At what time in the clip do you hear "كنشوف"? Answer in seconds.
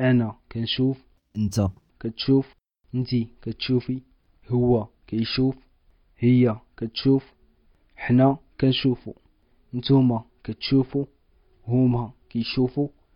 0.52-0.98